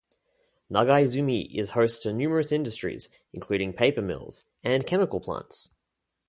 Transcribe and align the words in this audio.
Nagaizumi 0.73 1.47
is 1.53 1.69
host 1.69 2.01
to 2.01 2.11
numerous 2.11 2.51
industries, 2.51 3.07
including 3.33 3.71
paper 3.71 4.01
mills, 4.01 4.43
and 4.63 4.87
chemical 4.87 5.19
plants. 5.19 5.69